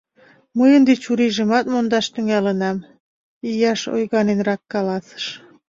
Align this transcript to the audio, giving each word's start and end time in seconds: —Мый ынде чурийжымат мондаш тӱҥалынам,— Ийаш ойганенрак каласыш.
—Мый 0.57 0.71
ынде 0.77 0.93
чурийжымат 1.03 1.65
мондаш 1.73 2.05
тӱҥалынам,— 2.13 2.77
Ийаш 3.49 3.81
ойганенрак 3.95 4.61
каласыш. 4.73 5.25